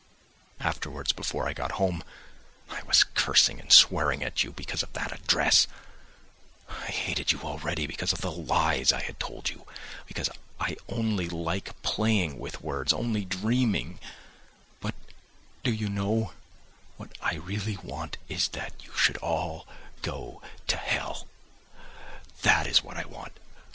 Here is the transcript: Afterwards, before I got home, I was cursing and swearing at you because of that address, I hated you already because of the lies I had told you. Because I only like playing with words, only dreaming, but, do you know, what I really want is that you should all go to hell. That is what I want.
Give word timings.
Afterwards, 0.59 1.11
before 1.13 1.47
I 1.47 1.53
got 1.53 1.73
home, 1.73 2.03
I 2.71 2.81
was 2.81 3.03
cursing 3.03 3.59
and 3.59 3.71
swearing 3.71 4.23
at 4.23 4.43
you 4.43 4.51
because 4.51 4.81
of 4.81 4.91
that 4.93 5.11
address, 5.11 5.67
I 6.67 6.87
hated 6.87 7.31
you 7.31 7.41
already 7.43 7.85
because 7.85 8.11
of 8.11 8.19
the 8.21 8.31
lies 8.31 8.91
I 8.91 9.03
had 9.03 9.19
told 9.19 9.51
you. 9.51 9.67
Because 10.07 10.27
I 10.59 10.75
only 10.89 11.29
like 11.29 11.79
playing 11.83 12.39
with 12.39 12.63
words, 12.63 12.93
only 12.93 13.25
dreaming, 13.25 13.99
but, 14.79 14.95
do 15.63 15.71
you 15.71 15.87
know, 15.87 16.33
what 16.97 17.11
I 17.21 17.35
really 17.35 17.77
want 17.77 18.17
is 18.27 18.47
that 18.57 18.73
you 18.83 18.91
should 18.97 19.17
all 19.17 19.67
go 20.01 20.41
to 20.65 20.77
hell. 20.77 21.27
That 22.41 22.65
is 22.65 22.81
what 22.83 22.97
I 22.97 23.05
want. 23.05 23.37